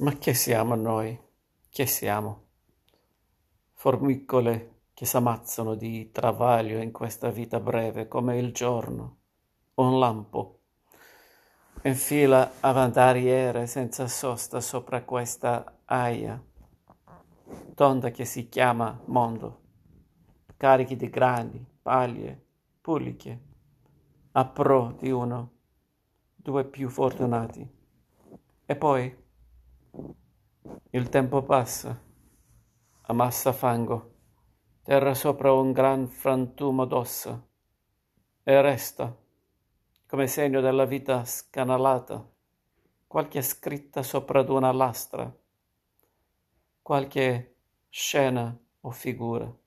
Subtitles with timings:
[0.00, 1.18] Ma che siamo noi?
[1.68, 2.44] Che siamo?
[3.72, 9.18] Formicole che s'ammazzano di travaglio in questa vita breve come il giorno,
[9.74, 10.60] un lampo,
[11.82, 16.42] in fila avantariere senza sosta sopra questa aia,
[17.74, 19.60] tonda che si chiama mondo,
[20.56, 22.46] carichi di grani, paglie,
[22.80, 23.40] puliche,
[24.32, 25.50] a pro di uno,
[26.36, 27.70] due più fortunati.
[28.64, 29.28] E poi
[30.92, 31.96] il tempo passa,
[33.02, 34.14] ammassa fango,
[34.82, 37.40] terra sopra un gran frantumo d'ossa,
[38.42, 39.16] e resta,
[40.08, 42.28] come segno della vita scanalata,
[43.06, 45.32] qualche scritta sopra d'una lastra,
[46.82, 47.54] qualche
[47.88, 49.59] scena o figura.